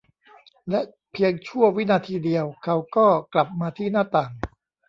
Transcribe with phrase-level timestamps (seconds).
[0.69, 0.81] และ
[1.11, 4.31] เพียงชั่ววินาทีเดียว เขาก็กลับมาที่หน้าต่าง